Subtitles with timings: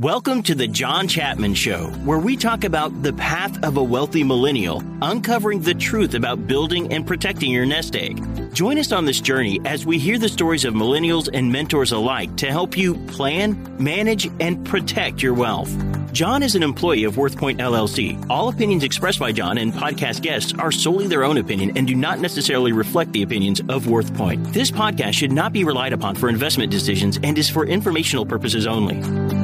[0.00, 4.24] Welcome to the John Chapman Show, where we talk about the path of a wealthy
[4.24, 8.52] millennial, uncovering the truth about building and protecting your nest egg.
[8.52, 12.34] Join us on this journey as we hear the stories of millennials and mentors alike
[12.38, 15.72] to help you plan, manage, and protect your wealth.
[16.12, 18.28] John is an employee of WorthPoint LLC.
[18.28, 21.94] All opinions expressed by John and podcast guests are solely their own opinion and do
[21.94, 24.52] not necessarily reflect the opinions of WorthPoint.
[24.52, 28.66] This podcast should not be relied upon for investment decisions and is for informational purposes
[28.66, 29.43] only.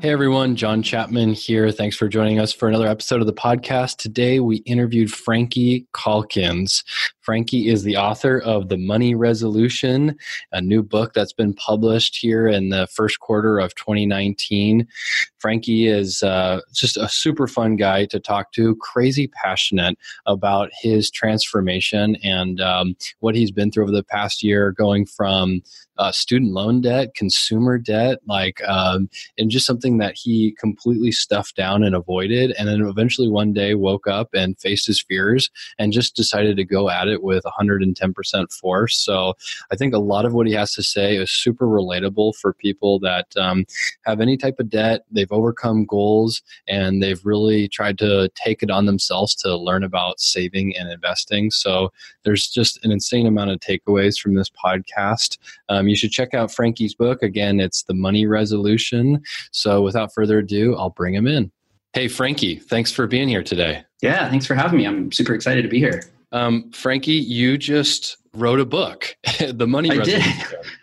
[0.00, 1.72] Hey everyone, John Chapman here.
[1.72, 3.96] Thanks for joining us for another episode of the podcast.
[3.96, 6.84] Today we interviewed Frankie Calkins.
[7.28, 10.16] Frankie is the author of The Money Resolution,
[10.50, 14.88] a new book that's been published here in the first quarter of 2019.
[15.36, 21.10] Frankie is uh, just a super fun guy to talk to, crazy passionate about his
[21.10, 25.60] transformation and um, what he's been through over the past year, going from
[25.98, 31.56] uh, student loan debt, consumer debt, like, um, and just something that he completely stuffed
[31.56, 32.54] down and avoided.
[32.58, 36.64] And then eventually one day woke up and faced his fears and just decided to
[36.64, 38.98] go at it with 110% force.
[38.98, 39.34] So
[39.70, 42.98] I think a lot of what he has to say is super relatable for people
[43.00, 43.66] that um,
[44.02, 45.04] have any type of debt.
[45.10, 50.20] They've overcome goals and they've really tried to take it on themselves to learn about
[50.20, 51.50] saving and investing.
[51.50, 51.92] So
[52.24, 55.38] there's just an insane amount of takeaways from this podcast.
[55.68, 57.22] Um, you should check out Frankie's book.
[57.22, 59.22] Again, it's The Money Resolution.
[59.52, 61.50] So without further ado, I'll bring him in.
[61.94, 63.84] Hey, Frankie, thanks for being here today.
[64.02, 64.86] Yeah, thanks for having me.
[64.86, 66.02] I'm super excited to be here.
[66.32, 70.22] Um, Frankie, you just wrote a book, The Money I did.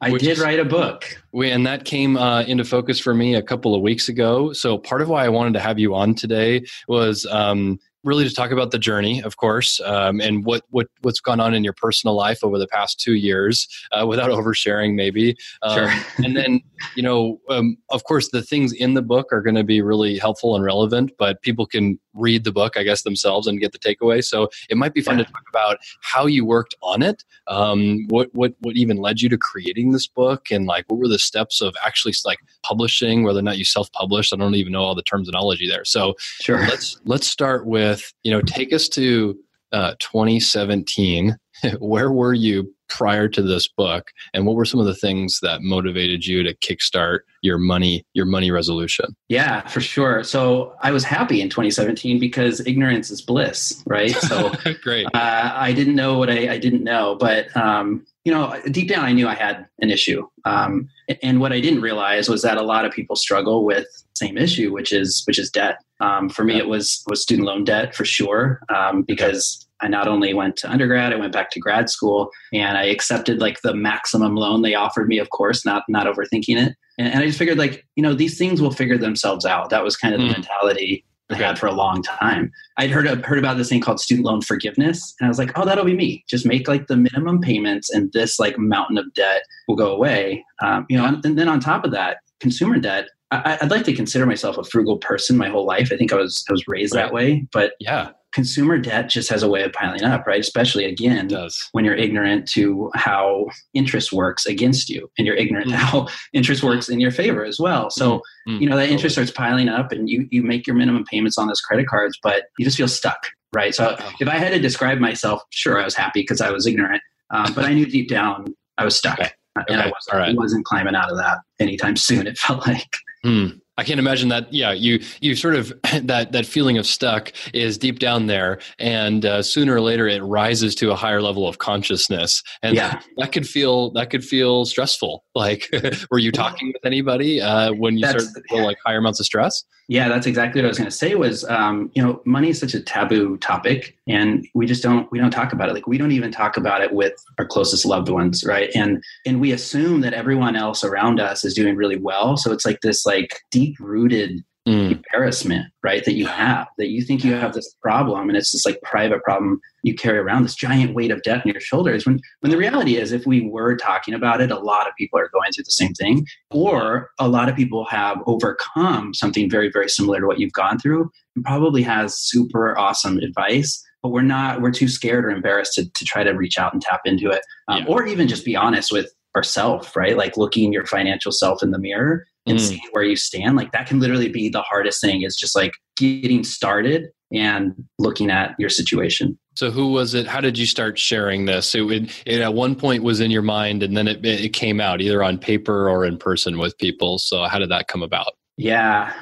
[0.02, 1.22] I did write a book.
[1.32, 4.54] We, and that came uh, into focus for me a couple of weeks ago.
[4.54, 8.34] So part of why I wanted to have you on today was um, really to
[8.34, 11.74] talk about the journey, of course, um, and what what what's gone on in your
[11.74, 15.36] personal life over the past two years, uh, without oversharing, maybe.
[15.64, 15.92] Um, Sure.
[16.24, 16.62] and then,
[16.94, 20.18] you know, um, of course, the things in the book are going to be really
[20.18, 23.80] helpful and relevant, but people can read the book, I guess, themselves and get the
[23.80, 24.24] takeaway.
[24.24, 25.26] So it might be fun Yeah.
[25.26, 29.30] to talk about how you worked on it, um, what what what even led you
[29.30, 33.40] to creating this book, and like what were the steps of actually like publishing, whether
[33.40, 34.34] or not you self published.
[34.34, 35.86] I don't even know all the terminology there.
[35.86, 36.66] So Sure.
[36.66, 39.38] let's let's start with you know take us to
[39.72, 41.36] uh, 2017
[41.80, 45.62] where were you prior to this book and what were some of the things that
[45.62, 50.24] motivated you to kickstart your money your money resolution Yeah, for sure.
[50.24, 54.12] So I was happy in 2017 because ignorance is bliss, right?
[54.12, 54.52] So
[54.84, 58.90] great uh, I didn't know what I, I didn't know, but um, you know, deep
[58.90, 60.28] down, I knew I had an issue.
[60.46, 60.90] Um,
[61.22, 64.72] and what I didn't realize was that a lot of people struggle with same issue,
[64.74, 65.78] which is which is debt.
[66.02, 70.08] Um, for me, it was was student loan debt for sure, um, because I not
[70.08, 73.74] only went to undergrad, I went back to grad school, and I accepted like the
[73.74, 75.20] maximum loan they offered me.
[75.20, 78.38] Of course, not not overthinking it, and, and I just figured like you know these
[78.38, 79.70] things will figure themselves out.
[79.70, 80.34] That was kind of the Mm.
[80.34, 82.52] mentality I had for a long time.
[82.78, 85.66] I'd heard heard about this thing called student loan forgiveness, and I was like, "Oh,
[85.66, 86.24] that'll be me.
[86.30, 90.44] Just make like the minimum payments, and this like mountain of debt will go away."
[90.62, 93.08] Um, you know, and then on top of that, consumer debt.
[93.32, 95.92] I, I'd like to consider myself a frugal person my whole life.
[95.92, 97.04] I think I was I was raised Right.
[97.04, 100.42] that way, but yeah consumer debt just has a way of piling up, right?
[100.42, 101.30] Especially again
[101.72, 105.80] when you're ignorant to how interest works against you, and you're ignorant to Mm.
[105.80, 107.90] how interest works in your favor as well.
[107.90, 111.06] So Mm, you know that interest starts piling up and you you make your minimum
[111.06, 113.26] payments on those credit cards but you just feel stuck
[113.56, 114.12] right so Oh.
[114.20, 117.52] if i had to describe myself sure i was happy because i was ignorant um,
[117.56, 119.32] but i knew deep down i was stuck Okay.
[119.70, 120.36] and i wasn't, right.
[120.36, 123.65] wasn't climbing out of that anytime soon it felt like Hmm.
[123.78, 124.52] I can't imagine that.
[124.54, 129.26] Yeah, you you sort of that that feeling of stuck is deep down there, and
[129.26, 133.02] uh, sooner or later it rises to a higher level of consciousness, and Yeah.
[133.18, 135.24] that could feel that could feel stressful.
[135.36, 135.68] Like,
[136.12, 139.20] were you talking with anybody uh, when you That's- started to feel like higher amounts
[139.20, 139.64] of stress?
[139.88, 142.60] yeah that's exactly what i was going to say was um, you know money is
[142.60, 145.96] such a taboo topic and we just don't we don't talk about it like we
[145.98, 150.02] don't even talk about it with our closest loved ones right and and we assume
[150.02, 153.65] that everyone else around us is doing really well so it's like this like deep
[153.80, 156.04] rooted Mm, embarrassment, right?
[156.06, 159.22] That you have, that you think you have this problem and it's this like private
[159.24, 162.04] problem you carry around, this giant weight of debt on your shoulders.
[162.04, 165.20] When when the reality is if we were talking about it, a lot of people
[165.20, 166.26] are going through the same thing.
[166.50, 170.80] Or a lot of people have overcome something very, very similar to what you've gone
[170.80, 173.80] through and probably has super awesome advice.
[174.02, 176.82] But we're not, we're too scared or embarrassed to, to try to reach out and
[176.82, 177.44] tap into it.
[177.68, 177.88] Um, Yeah.
[177.88, 180.18] Or even just be honest with ourself, right?
[180.18, 182.62] Like looking your financial self in the mirror and Mm.
[182.62, 183.56] seeing where you stand.
[183.58, 188.30] Like that can literally be the hardest thing is just like getting started and looking
[188.30, 189.38] at your situation.
[189.56, 190.28] So who was it?
[190.28, 191.74] How did you start sharing this?
[191.76, 194.82] It, would, it at one point was in your mind, and then it, it came
[194.82, 197.20] out either on paper or in person with people.
[197.20, 198.34] So how did that come about?
[198.58, 199.14] Yeah,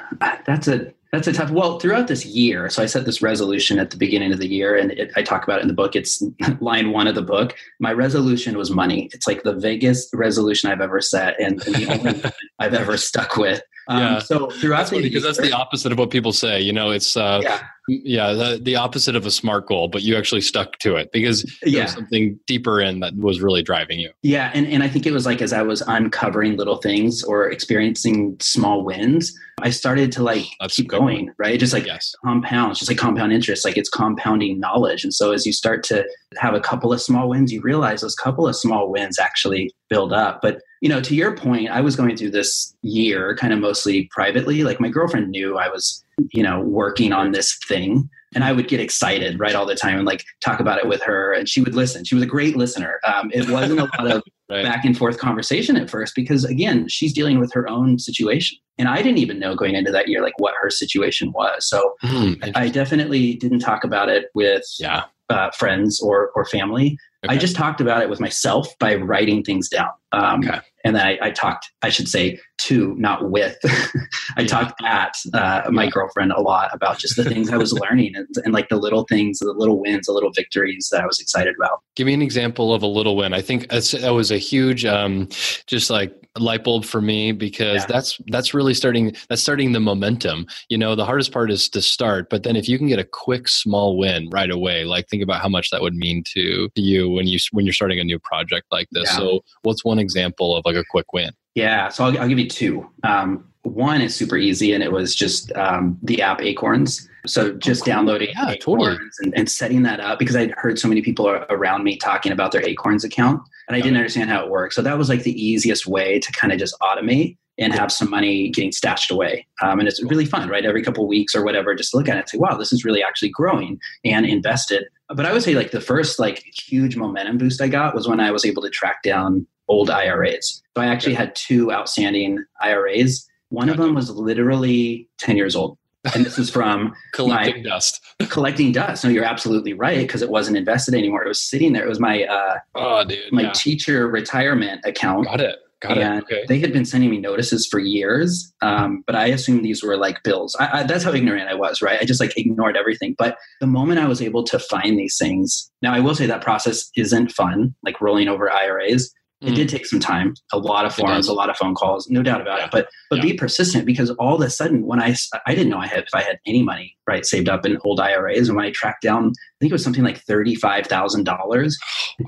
[0.44, 1.50] that's a that's a tough.
[1.50, 4.76] Well, throughout this year, so I set this resolution at the beginning of the year,
[4.76, 5.94] and it, I talk about it in the book.
[5.96, 6.22] It's
[6.60, 7.54] line one of the book.
[7.80, 9.08] My resolution was money.
[9.12, 12.22] It's like the vaguest resolution I've ever set, and, and the only
[12.58, 13.62] I've ever stuck with.
[13.88, 14.18] Um, yeah.
[14.18, 16.60] So throughout that's because that's the opposite of what people say.
[16.60, 20.16] You know, it's uh, yeah yeah the, the opposite of a smart goal but you
[20.16, 21.86] actually stuck to it because yeah.
[21.86, 24.10] something deeper in that was really driving you.
[24.22, 27.50] Yeah and, and i think it was like as i was uncovering little things or
[27.50, 31.58] experiencing small wins i started to like That's keep going right?
[31.58, 32.14] Just like yes.
[32.24, 35.04] compound just like compound interest like it's compounding knowledge.
[35.04, 36.04] And so as you start to
[36.38, 40.12] have a couple of small wins you realize those couple of small wins actually build
[40.12, 40.40] up.
[40.42, 44.08] But you know to your point i was going through this year kind of mostly
[44.10, 44.64] privately.
[44.64, 48.08] Like my girlfriend knew i was you know, working on this thing.
[48.34, 51.00] And I would get excited right all the time and like talk about it with
[51.02, 51.32] her.
[51.32, 52.04] And she would listen.
[52.04, 52.98] She was a great listener.
[53.06, 54.64] Um, it wasn't a lot of right.
[54.64, 58.58] back and forth conversation at first because, again, she's dealing with her own situation.
[58.76, 61.68] And I didn't even know going into that year like what her situation was.
[61.68, 65.04] So mm, I definitely didn't talk about it with yeah.
[65.30, 66.98] uh, friends or or family.
[67.24, 67.34] Okay.
[67.34, 69.90] I just talked about it with myself by writing things down.
[70.12, 70.60] Um, okay.
[70.84, 73.56] And then I, I, talked, I should say, to, not with.
[73.64, 74.46] I yeah.
[74.46, 75.90] talked at uh, my yeah.
[75.90, 79.04] girlfriend a lot about just the things I was learning and, and, like the little
[79.08, 81.80] things, the little wins, the little victories that I was excited about.
[81.96, 83.32] Give me an example of a little win.
[83.32, 85.28] I think that was a huge, um,
[85.66, 87.86] just like light bulb for me because yeah.
[87.86, 91.80] that's that's really starting that's starting the momentum you know the hardest part is to
[91.80, 95.22] start but then if you can get a quick small win right away like think
[95.22, 98.18] about how much that would mean to you when you when you're starting a new
[98.18, 99.16] project like this yeah.
[99.16, 102.48] so what's one example of like a quick win yeah so i'll, I'll give you
[102.48, 107.54] two um, one is super easy and it was just um, the app acorns so
[107.54, 107.94] just oh, cool.
[107.94, 108.98] downloading yeah, acorns totally.
[109.20, 112.52] and, and, setting that up because i'd heard so many people around me talking about
[112.52, 115.42] their acorns account and i didn't understand how it worked so that was like the
[115.42, 119.46] easiest way to kind of just automate and have some money getting stashed away.
[119.62, 120.64] Um, and it's really fun, right?
[120.64, 122.84] Every couple weeks or whatever, just to look at it and say, wow, this is
[122.84, 124.84] really actually growing and invested.
[125.08, 128.20] But I would say like the first like huge momentum boost I got was when
[128.20, 130.62] I was able to track down old IRAs.
[130.76, 135.78] So I actually had two outstanding IRAs one of them was literally 10 years old.
[136.14, 138.00] And this is from collecting my, dust.
[138.28, 139.04] collecting dust.
[139.04, 141.24] No, you're absolutely right because it wasn't invested anymore.
[141.24, 141.84] It was sitting there.
[141.84, 143.52] It was my uh, oh, dude, my yeah.
[143.52, 145.26] teacher retirement account.
[145.26, 145.56] Got it.
[145.80, 146.24] Got and it.
[146.24, 146.44] Okay.
[146.46, 150.22] They had been sending me notices for years, um, but I assumed these were like
[150.24, 150.56] bills.
[150.58, 151.98] I, I, that's how ignorant I was, right?
[152.00, 153.14] I just like ignored everything.
[153.18, 156.42] But the moment I was able to find these things, now I will say that
[156.42, 159.12] process isn't fun, like rolling over IRAs.
[159.44, 159.56] It mm.
[159.56, 162.40] did take some time, a lot of forums, a lot of phone calls, no doubt
[162.40, 162.64] about yeah.
[162.64, 162.70] it.
[162.70, 163.22] But but yeah.
[163.22, 165.14] be persistent because all of a sudden, when I
[165.46, 168.00] I didn't know I had if I had any money right saved up in old
[168.00, 171.24] IRAs, and when I tracked down, I think it was something like thirty five thousand
[171.24, 171.78] dollars,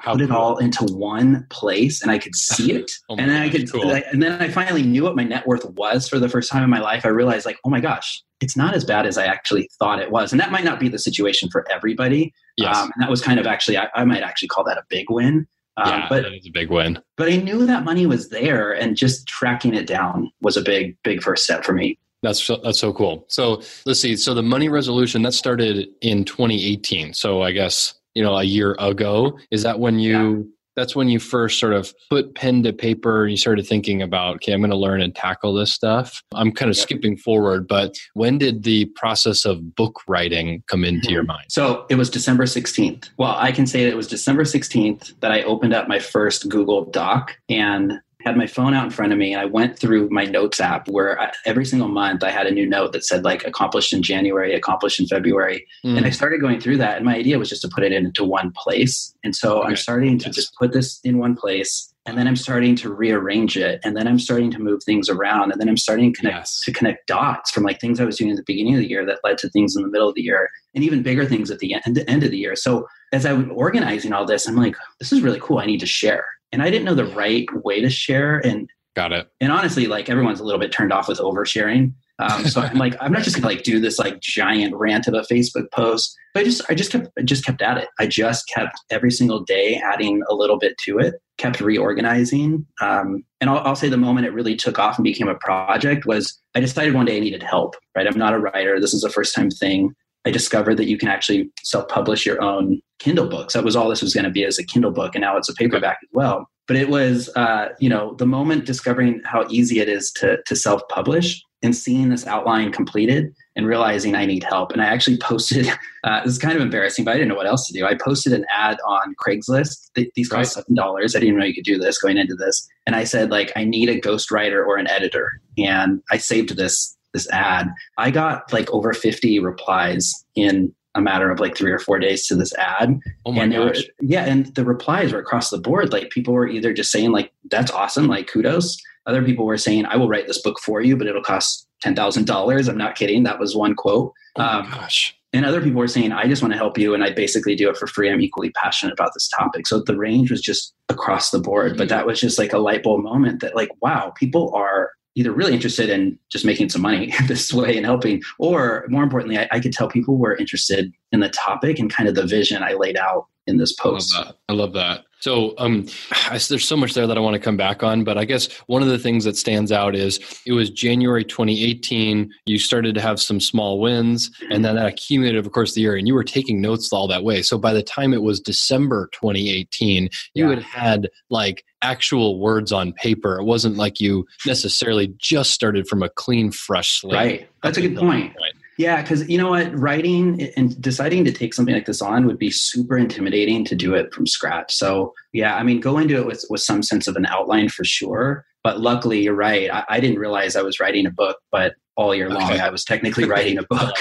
[0.03, 0.21] put cool.
[0.21, 3.71] it all into one place, and I could see it, oh and then I could,
[3.73, 3.91] cool.
[3.91, 6.71] and then I finally knew what my net worth was for the first time in
[6.71, 7.07] my life.
[7.07, 10.11] I realized like, oh my gosh, it's not as bad as I actually thought it
[10.11, 12.35] was, and that might not be the situation for everybody.
[12.59, 12.77] Yes.
[12.77, 15.07] Um, and that was kind of actually, I, I might actually call that a big
[15.11, 16.99] win um, yeah, but it's a big win.
[17.17, 20.97] But I knew that money was there, and just tracking it down was a big,
[21.03, 21.99] big first step for me.
[22.23, 23.27] That's so, that's so cool.
[23.29, 24.17] So let's see.
[24.17, 27.13] So the money resolution that started in 2018.
[27.13, 29.39] So I guess you know a year ago.
[29.51, 33.31] Is that when you that's when you first sort of put pen to paper and
[33.31, 36.23] you started thinking about okay i'm going to learn and tackle this stuff.
[36.35, 41.07] I'm kind of skipping forward but when did the process of book writing come into
[41.07, 41.13] mm-hmm.
[41.13, 41.47] your mind?
[41.49, 45.33] So it was december 16th well i can say that it was december 16th that
[45.33, 49.19] i opened up my first google doc and had my phone out in front of
[49.19, 52.49] me and I went through my notes app where I, every single month I had
[52.49, 55.65] a new note that said like accomplished in January, accomplished in February.
[55.85, 55.99] Mm.
[55.99, 56.97] And I started going through that.
[56.97, 59.15] And my idea was just to put it into one place.
[59.23, 59.69] And so okay.
[59.69, 60.35] I'm starting to yes.
[60.35, 61.93] just put this in one place.
[62.05, 63.81] And then I'm starting to rearrange it.
[63.85, 65.53] And then I'm starting to move things around.
[65.53, 66.63] And then I'm starting to connect, yes.
[66.65, 69.07] to connect dots from like things I was doing at the beginning of the year
[69.07, 71.59] that led to things in the middle of the year and even bigger things at
[71.59, 72.55] the end, end of the year.
[72.55, 75.59] So as I was organizing all this, I'm like, this is really cool.
[75.59, 78.39] I need to share and I didn't know the right way to share.
[78.39, 79.29] And got it.
[79.41, 81.93] And honestly, like everyone's a little bit turned off with oversharing.
[82.19, 85.13] Um, so I'm like, I'm not just gonna like do this like giant rant of
[85.15, 86.17] a Facebook post.
[86.33, 87.89] But I just, I just kept, I just kept at it.
[87.99, 91.17] I just kept every single day adding a little bit to it.
[91.37, 92.67] Kept reorganizing.
[92.81, 96.07] Um, and I'll, I'll say the moment it really took off and became a project
[96.07, 97.77] was I decided one day I needed help.
[97.95, 98.81] Right, I'm not a writer.
[98.81, 99.95] This is a first time thing.
[100.27, 103.55] I discovered that you can actually self-publish your own Kindle books.
[103.55, 105.49] That was all this was going to be as a Kindle book, and now it's
[105.49, 106.49] a paperback as well.
[106.67, 110.57] But it was, uh, you know, the moment discovering how easy it is to to
[110.57, 114.73] self-publish, and seeing this outline completed and realizing I need help.
[114.73, 115.69] And I actually posted,
[116.05, 117.87] uh, this is kind of embarrassing, but I didn't know what else to do.
[117.87, 119.91] I posted an ad on Craigslist.
[120.15, 120.79] These cost $7.
[120.79, 122.67] I didn't even know you could do this going into this.
[122.87, 125.31] And I said, like, I need a ghostwriter or an editor.
[125.59, 127.73] And I saved this this ad.
[127.97, 132.27] I got like over 50 replies in a matter of like three or four days
[132.27, 133.01] to this ad.
[133.25, 133.79] Oh my and gosh.
[133.79, 135.93] Were, yeah, and the replies were across the board.
[135.93, 138.79] Like people were either just saying like, that's awesome, like kudos.
[139.07, 142.69] Other people were saying, I will write this book for you, but it'll cost $10,000.
[142.69, 143.23] I'm not kidding.
[143.23, 144.13] That was one quote.
[144.37, 145.15] Oh um, gosh.
[145.33, 146.95] And other people were saying, I just want to help you.
[146.95, 148.11] And I basically do it for free.
[148.11, 149.67] I'm equally passionate about this topic.
[149.67, 151.77] So the range was just across the board.
[151.77, 155.33] But that was just like a light bulb moment that, like, wow, people are either
[155.33, 159.49] really interested in just making some money this way and helping, or more importantly, I,
[159.51, 162.75] I, could tell people were interested in the topic and kind of the vision I
[162.75, 164.15] laid out in this post.
[164.15, 164.37] I love that.
[164.49, 165.05] I love that.
[165.21, 168.19] So um, I, there's so much there that I want to come back on, but
[168.19, 172.31] I guess one of the things that stands out is it was January 2018.
[172.47, 175.97] You started to have some small wins, and then that accumulated, of course, the year,
[175.97, 177.43] and you were taking notes all that way.
[177.43, 180.55] So by the time it was December 2018, you yeah.
[180.55, 183.39] had had like actual words on paper.
[183.39, 187.15] It wasn't like you necessarily just started from a clean, fresh slate.
[187.15, 187.49] Right.
[187.63, 188.37] That's a good point.
[188.37, 188.55] point.
[188.79, 192.39] Yeah, because you know what, writing and deciding to take something like this on would
[192.39, 194.75] be super intimidating to do it from scratch.
[194.75, 197.85] So yeah, I mean, go into it with with some sense of an outline for
[197.85, 198.45] sure.
[198.63, 199.71] But luckily, you're right.
[199.73, 202.45] I, I didn't realize I was writing a book, but all year long.
[202.45, 202.61] Okay.
[202.61, 203.95] I was technically writing a book.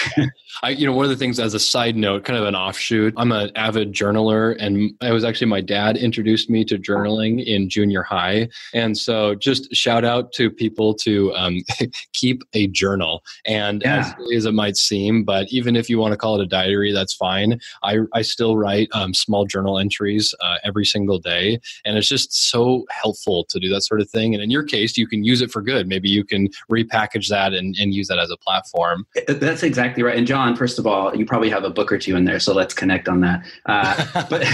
[0.64, 3.14] I, you know, one of the things as a side note, kind of an offshoot,
[3.18, 7.70] I'm an avid journaler, and it was actually my dad introduced me to journaling in
[7.70, 11.62] junior high, and so just shout out to people to um,
[12.14, 13.24] keep a journal.
[13.46, 14.00] And yeah.
[14.00, 16.92] as, as it might seem, but even if you want to call it a diary,
[16.92, 17.60] that's fine.
[17.84, 22.34] I I still write um, small journal entries uh, every single day, and it's just
[22.50, 24.34] so helpful to do that sort of thing.
[24.34, 25.88] And in your case, you can use it for good.
[25.88, 29.08] Maybe you can repackage that and, and and use that as a platform.
[29.27, 30.18] That's exactly right.
[30.18, 32.54] And John, first of all, you probably have a book or two in there, so
[32.54, 33.46] let's connect on that.
[33.65, 34.46] Uh, but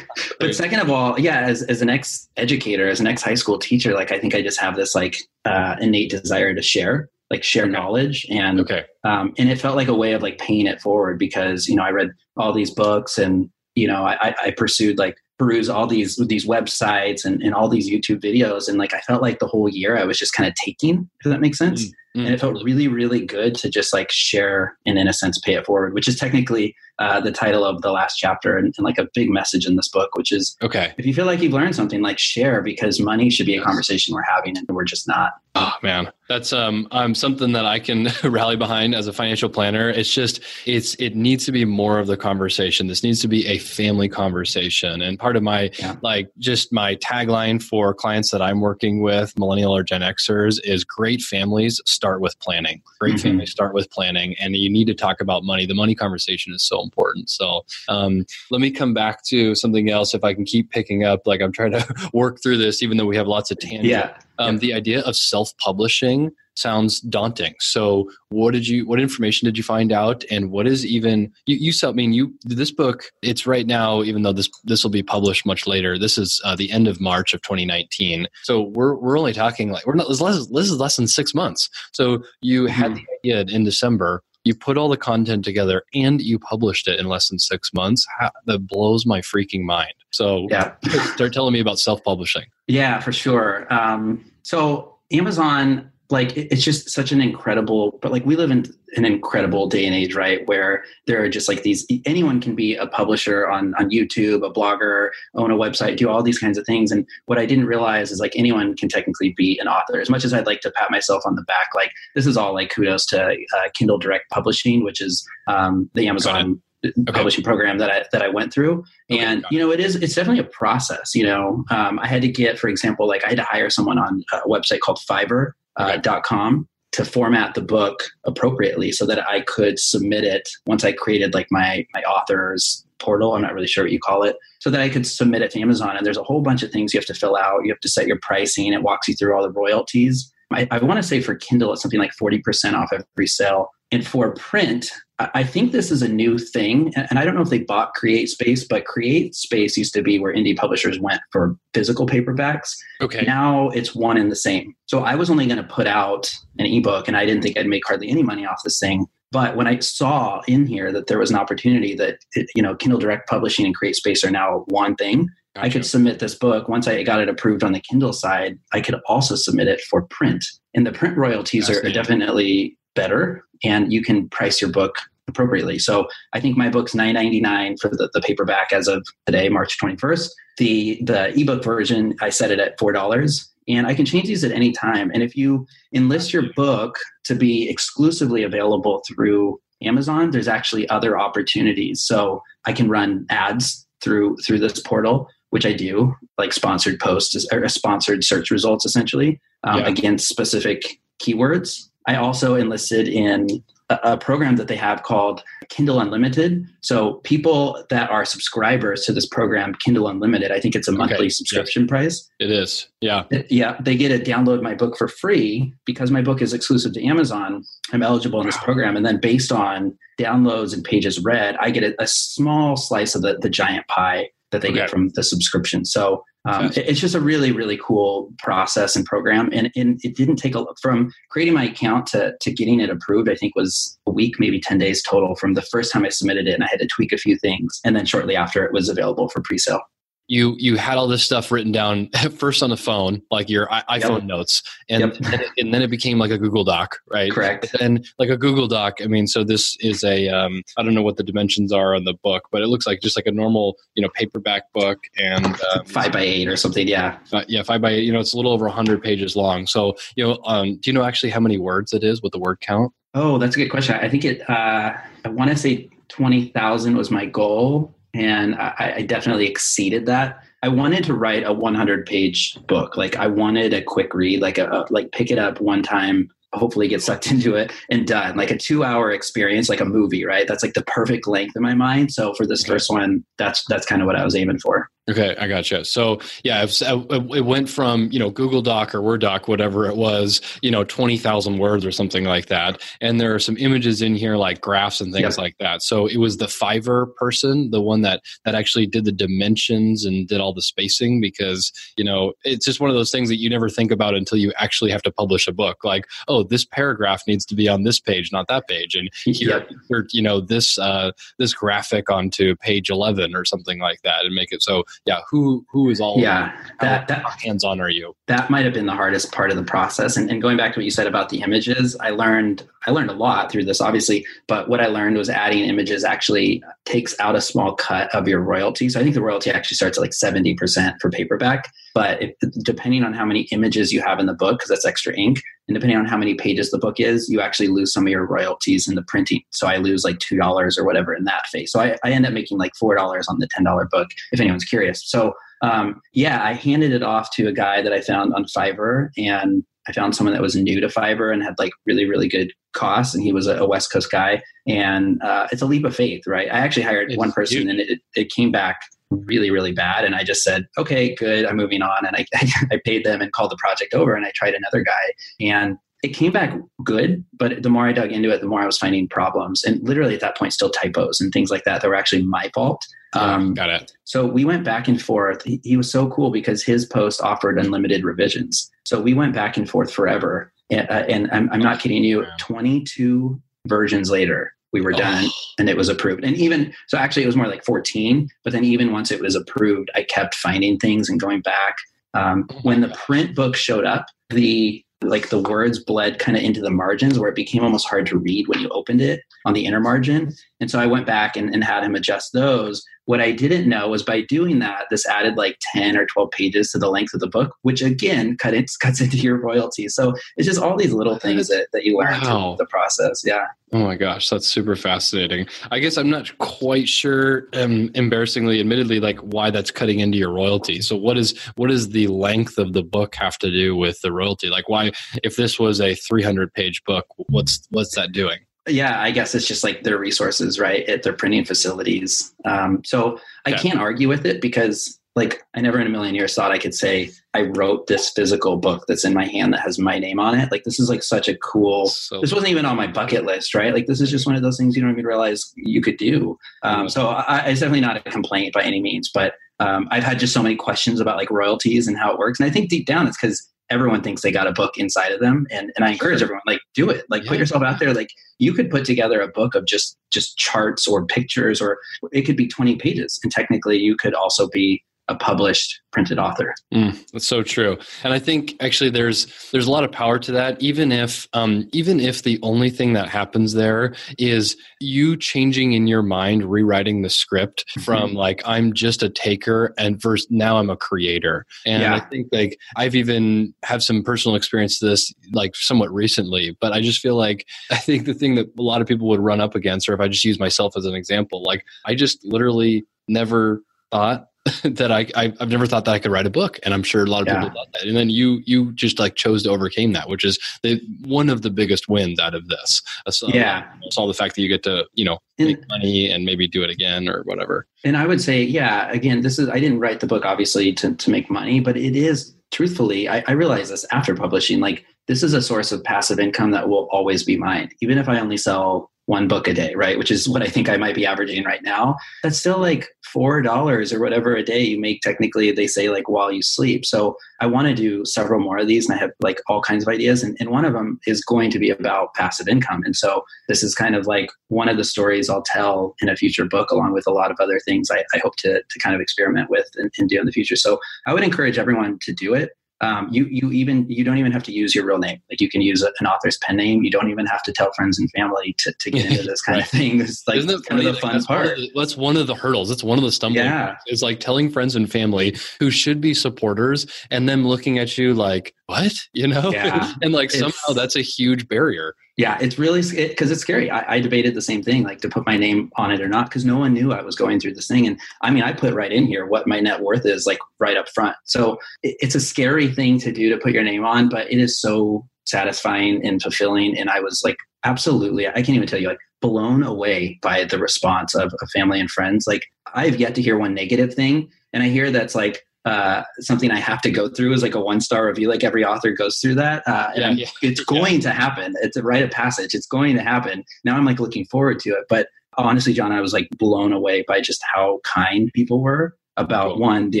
[0.40, 3.58] but second of all, yeah, as as an ex educator, as an ex high school
[3.58, 7.44] teacher, like I think I just have this like uh, innate desire to share like
[7.44, 10.80] share knowledge and okay um, and it felt like a way of like paying it
[10.80, 14.98] forward because you know i read all these books and you know i, I pursued
[14.98, 19.00] like peruse all these these websites and, and all these youtube videos and like i
[19.00, 21.86] felt like the whole year i was just kind of taking if that makes sense
[21.86, 21.92] mm.
[22.16, 25.38] Mm, and it felt really, really good to just like share and in a sense
[25.38, 28.84] pay it forward, which is technically uh, the title of the last chapter and, and,
[28.84, 30.92] like a big message in this book, which is okay.
[30.98, 34.14] If you feel like you've learned something, like share because money should be a conversation
[34.14, 35.32] we're having and we're just not.
[35.54, 39.88] Oh man, that's um, um something that I can rally behind as a financial planner.
[39.88, 42.86] It's just it's it needs to be more of the conversation.
[42.86, 45.00] This needs to be a family conversation.
[45.00, 45.96] And part of my yeah.
[46.02, 50.84] like just my tagline for clients that I'm working with, millennial or Gen Xers, is
[50.84, 52.80] great families start with planning.
[52.98, 53.22] Great mm-hmm.
[53.22, 55.66] families start with planning, and you need to talk about money.
[55.66, 57.28] The money conversation is so important.
[57.28, 60.14] So um, let me come back to something else.
[60.14, 63.04] If I can keep picking up, like I'm trying to work through this, even though
[63.04, 63.88] we have lots of tangents.
[63.88, 64.16] Yeah.
[64.38, 66.30] Um, The idea of self-publishing
[66.60, 67.54] sounds daunting.
[67.60, 68.86] So, what did you?
[68.86, 70.24] What information did you find out?
[70.30, 71.32] And what is even?
[71.46, 73.04] You, you I mean, you this book.
[73.22, 75.98] It's right now, even though this this will be published much later.
[75.98, 78.26] This is uh, the end of March of 2019.
[78.42, 80.08] So we're we're only talking like we're not.
[80.08, 81.68] This is less, this is less than six months.
[81.92, 82.72] So you mm-hmm.
[82.72, 86.98] had the idea in December you put all the content together and you published it
[86.98, 88.06] in less than six months
[88.46, 90.74] that blows my freaking mind so yeah
[91.14, 97.12] start telling me about self-publishing yeah for sure um, so amazon like it's just such
[97.12, 98.64] an incredible but like we live in
[98.96, 102.74] an incredible day and age right where there are just like these anyone can be
[102.74, 106.66] a publisher on on youtube a blogger own a website do all these kinds of
[106.66, 106.90] things.
[106.90, 110.00] And what i didn't realize is like anyone can technically be an author.
[110.00, 112.54] As much as i'd like to pat myself on the back like this is all
[112.54, 117.12] like kudos to uh, kindle direct publishing which is um, the amazon Okay.
[117.12, 120.14] publishing program that I that I went through, okay, and you know it is it's
[120.14, 121.14] definitely a process.
[121.14, 123.98] You know, um, I had to get, for example, like I had to hire someone
[123.98, 129.26] on a website called Fiverr uh, dot com to format the book appropriately so that
[129.28, 133.34] I could submit it once I created like my my author's portal.
[133.34, 135.60] I'm not really sure what you call it, so that I could submit it to
[135.60, 135.96] Amazon.
[135.96, 137.64] And there's a whole bunch of things you have to fill out.
[137.64, 138.72] You have to set your pricing.
[138.72, 140.32] It walks you through all the royalties.
[140.52, 143.70] I, I want to say for Kindle, it's something like 40% off every sale.
[143.92, 144.90] And for print,
[145.34, 146.92] I think this is a new thing.
[146.96, 150.18] And I don't know if they bought Create Space, but Create Space used to be
[150.18, 152.74] where indie publishers went for physical paperbacks.
[153.00, 153.22] Okay.
[153.22, 154.74] Now it's one and the same.
[154.86, 157.66] So I was only going to put out an ebook and I didn't think I'd
[157.66, 159.06] make hardly any money off this thing.
[159.32, 162.18] But when I saw in here that there was an opportunity that,
[162.54, 165.66] you know, Kindle Direct Publishing and Create Space are now one thing, Gotcha.
[165.66, 166.68] I could submit this book.
[166.68, 170.02] Once I got it approved on the Kindle side, I could also submit it for
[170.02, 170.44] print.
[170.74, 174.96] And the print royalties are, are definitely better and you can price your book
[175.30, 175.78] appropriately.
[175.78, 179.48] So I think my book's nine ninety nine for the, the paperback as of today,
[179.48, 180.34] March twenty first.
[180.58, 184.44] The the ebook version, I set it at four dollars, and I can change these
[184.44, 185.10] at any time.
[185.14, 191.18] And if you enlist your book to be exclusively available through Amazon, there's actually other
[191.18, 192.02] opportunities.
[192.04, 197.46] So I can run ads through through this portal, which I do, like sponsored posts
[197.52, 199.88] or sponsored search results, essentially um, yeah.
[199.88, 201.88] against specific keywords.
[202.06, 206.66] I also enlisted in a, program that they have called Kindle Unlimited.
[206.80, 211.26] So people that are subscribers to this program, Kindle Unlimited, I think it's a monthly
[211.26, 211.28] okay.
[211.30, 212.30] subscription price.
[212.38, 212.88] It is.
[213.00, 213.24] Yeah.
[213.48, 213.76] Yeah.
[213.80, 217.64] They get to download my book for free because my book is exclusive to Amazon.
[217.92, 218.96] I'm eligible in this program.
[218.96, 223.22] And then based on downloads and pages read, I get a, a small slice of
[223.22, 224.78] the, the giant pie that they okay.
[224.78, 225.84] get from the subscription.
[225.84, 229.50] So um, it's just a really, really cool process and program.
[229.52, 233.28] And, and it didn't take a from creating my account to, to getting it approved,
[233.28, 236.48] I think was a week, maybe 10 days total from the first time I submitted
[236.48, 236.54] it.
[236.54, 237.80] And I had to tweak a few things.
[237.84, 239.82] And then shortly after it was available for pre sale
[240.30, 244.20] you you had all this stuff written down first on the phone, like your iPhone
[244.20, 244.24] yep.
[244.24, 245.16] notes, and yep.
[245.16, 247.32] and, then it, and, then it, became like a Google Doc, right?
[247.32, 247.74] Correct.
[247.80, 248.98] And like a Google Doc.
[249.02, 252.04] I mean, so this is a um, I don't know what the dimensions are on
[252.04, 255.46] the book, but it looks like just like a normal you know paperback book and
[255.46, 256.86] um, five by eight or something.
[256.86, 257.18] Yeah.
[257.32, 258.04] Uh, yeah, five by eight.
[258.04, 259.66] You know, it's a little over hundred pages long.
[259.66, 262.38] So you know, um, do you know actually how many words it is with the
[262.38, 262.92] word count?
[263.14, 263.96] Oh, that's a good question.
[263.96, 264.48] I think it.
[264.48, 264.92] Uh,
[265.24, 270.42] I want to say twenty thousand was my goal, and I, I definitely exceeded that.
[270.62, 272.96] I wanted to write a 100 page book.
[272.96, 276.88] Like I wanted a quick read, like a, like pick it up one time, hopefully
[276.88, 278.36] get sucked into it and done.
[278.36, 280.46] Like a two hour experience, like a movie, right?
[280.46, 282.12] That's like the perfect length in my mind.
[282.12, 284.88] So for this first one, that's that's kind of what I was aiming for.
[285.10, 285.84] Okay, I gotcha.
[285.84, 290.40] So yeah, it went from you know Google Doc or Word Doc, whatever it was,
[290.62, 294.14] you know, twenty thousand words or something like that, and there are some images in
[294.14, 295.38] here like graphs and things yep.
[295.38, 295.82] like that.
[295.82, 300.28] So it was the Fiverr person, the one that that actually did the dimensions and
[300.28, 303.50] did all the spacing, because you know it's just one of those things that you
[303.50, 305.82] never think about until you actually have to publish a book.
[305.82, 309.66] Like, oh, this paragraph needs to be on this page, not that page, and here,
[309.90, 310.06] yep.
[310.12, 314.52] you know, this uh, this graphic onto page eleven or something like that, and make
[314.52, 318.14] it so yeah, who who is all yeah that, that hands on are you?
[318.26, 320.16] That might have been the hardest part of the process.
[320.16, 323.10] And, and going back to what you said about the images, I learned I learned
[323.10, 324.26] a lot through this, obviously.
[324.46, 328.40] But what I learned was adding images actually takes out a small cut of your
[328.40, 328.88] royalty.
[328.88, 331.72] So I think the royalty actually starts at like seventy percent for paperback.
[331.94, 335.14] But if, depending on how many images you have in the book, because that's extra
[335.16, 338.10] ink, and depending on how many pages the book is, you actually lose some of
[338.10, 339.40] your royalties in the printing.
[339.50, 341.70] So I lose like two dollars or whatever in that phase.
[341.70, 344.08] So I, I end up making like four dollars on the ten dollar book.
[344.32, 348.00] If anyone's curious, so um, yeah, I handed it off to a guy that I
[348.00, 351.72] found on Fiverr, and I found someone that was new to Fiverr and had like
[351.84, 354.42] really really good costs, and he was a, a West Coast guy.
[354.66, 356.48] And uh, it's a leap of faith, right?
[356.48, 357.68] I actually hired it's one person, huge.
[357.68, 361.56] and it, it came back really really bad and i just said okay good i'm
[361.56, 362.26] moving on and I,
[362.70, 366.10] I paid them and called the project over and i tried another guy and it
[366.10, 369.08] came back good but the more i dug into it the more i was finding
[369.08, 372.22] problems and literally at that point still typos and things like that that were actually
[372.22, 376.08] my fault um, got it so we went back and forth he, he was so
[376.10, 380.52] cool because his post offered unlimited revisions so we went back and forth forever.
[380.68, 385.32] And, uh, and I'm, I'm not kidding you 22 versions later we were done oh.
[385.58, 386.24] and it was approved.
[386.24, 389.36] And even so actually it was more like 14 but then even once it was
[389.36, 391.76] approved i kept finding things and going back.
[392.14, 396.42] Um, oh when the print book showed up the like the words bled kind of
[396.42, 399.54] into the margins where it became almost hard to read when you opened it on
[399.54, 400.34] the inner margin.
[400.58, 403.88] And so i went back and, and had him adjust those what I didn't know
[403.88, 407.20] was by doing that, this added like 10 or 12 pages to the length of
[407.20, 409.94] the book, which again cut it, cuts into your royalties.
[409.94, 412.56] So it's just all these little things that, that you learn wow.
[412.58, 413.22] the process.
[413.24, 413.46] Yeah.
[413.72, 415.46] Oh my gosh, that's super fascinating.
[415.70, 420.32] I guess I'm not quite sure, um, embarrassingly, admittedly, like why that's cutting into your
[420.32, 420.80] royalty.
[420.80, 424.12] So what is what does the length of the book have to do with the
[424.12, 424.48] royalty?
[424.48, 424.90] Like why,
[425.22, 428.40] if this was a 300 page book, what's what's that doing?
[428.68, 432.34] Yeah, I guess it's just like their resources, right, at their printing facilities.
[432.44, 436.34] Um, so I can't argue with it because, like, I never in a million years
[436.34, 439.78] thought I could say I wrote this physical book that's in my hand that has
[439.78, 440.52] my name on it.
[440.52, 441.86] Like, this is like such a cool.
[441.86, 443.72] So this wasn't even on my bucket list, right?
[443.72, 446.38] Like, this is just one of those things you don't even realize you could do.
[446.62, 450.18] Um, so I, it's definitely not a complaint by any means, but um, I've had
[450.18, 452.86] just so many questions about like royalties and how it works, and I think deep
[452.86, 455.46] down it's because everyone thinks they got a book inside of them.
[455.50, 457.04] And, and i encourage everyone like do it.
[457.08, 457.30] Like yeah.
[457.30, 457.94] put yourself out there.
[457.94, 461.78] Like you could put together a book of just just charts or pictures or
[462.12, 463.18] it could be 20 pages.
[463.22, 466.54] And technically you could also be a published printed author.
[466.72, 470.32] Mm, that's so true, and I think actually there's there's a lot of power to
[470.32, 470.62] that.
[470.62, 475.88] Even if um, even if the only thing that happens there is you changing in
[475.88, 477.80] your mind, rewriting the script mm-hmm.
[477.80, 481.44] from like I'm just a taker and first now I'm a creator.
[481.66, 481.96] And yeah.
[481.96, 486.80] I think like I've even have some personal experience this like somewhat recently, but I
[486.80, 489.56] just feel like I think the thing that a lot of people would run up
[489.56, 493.62] against, or if I just use myself as an example, like I just literally never
[493.90, 494.26] thought
[494.64, 497.04] that I, I have never thought that I could write a book, and I'm sure
[497.04, 497.42] a lot of yeah.
[497.42, 497.86] people thought that.
[497.86, 501.42] And then you you just like chose to overcame that, which is the one of
[501.42, 502.80] the biggest wins out of this.
[503.10, 506.10] So, yeah, it's all the fact that you get to you know make and, money
[506.10, 507.66] and maybe do it again or whatever.
[507.84, 510.94] And I would say, yeah, again, this is I didn't write the book obviously to
[510.94, 515.22] to make money, but it is truthfully, I, I realized this after publishing, like this
[515.22, 518.36] is a source of passive income that will always be mine, even if I only
[518.36, 519.98] sell one book a day, right?
[519.98, 521.96] Which is what I think I might be averaging right now.
[522.22, 525.00] That's still like four dollars or whatever a day you make.
[525.00, 526.86] Technically, they say like while you sleep.
[526.86, 529.82] So I want to do several more of these, and I have like all kinds
[529.82, 530.22] of ideas.
[530.22, 532.82] And, and one of them is going to be about passive income.
[532.84, 536.14] And so this is kind of like one of the stories I'll tell in a
[536.14, 538.94] future book, along with a lot of other things I, I hope to to kind
[538.94, 540.56] of experiment with and, and do in the future.
[540.56, 544.32] So I would encourage everyone to do it um, you you even you don't even
[544.32, 545.20] have to use your real name.
[545.30, 546.82] Like you can use a, an author's pen name.
[546.82, 549.56] You don't even have to tell friends and family to, to get into this kind
[549.58, 549.64] right.
[549.64, 550.00] of thing.
[550.00, 551.48] It's like Isn't that kind of the like fun that's part.
[551.48, 552.68] One the, that's one of the hurdles.
[552.68, 553.44] That's one of the stumbling.
[553.44, 557.98] Yeah, it's like telling friends and family who should be supporters and them looking at
[557.98, 559.92] you like what you know, yeah.
[560.02, 563.70] and like somehow that's a huge barrier yeah, it's really because it, it's scary.
[563.70, 566.26] I, I, debated the same thing, like to put my name on it or not,
[566.26, 567.86] because no one knew I was going through this thing.
[567.86, 570.76] And I mean, I put right in here what my net worth is, like right
[570.76, 571.16] up front.
[571.24, 574.38] So it, it's a scary thing to do to put your name on, but it
[574.38, 576.76] is so satisfying and fulfilling.
[576.76, 580.58] And I was like, absolutely, I can't even tell you, like blown away by the
[580.58, 582.26] response of, of family and friends.
[582.26, 586.50] Like I've yet to hear one negative thing, and I hear that's like uh, something
[586.50, 588.28] I have to go through is like a one star review.
[588.28, 590.50] Like every author goes through that, uh, and yeah, yeah.
[590.50, 591.00] it's going yeah.
[591.00, 591.54] to happen.
[591.62, 592.54] It's a rite of passage.
[592.54, 593.44] It's going to happen.
[593.64, 594.84] Now I'm like looking forward to it.
[594.88, 599.52] But honestly, John, I was like blown away by just how kind people were about
[599.52, 599.60] cool.
[599.60, 600.00] one the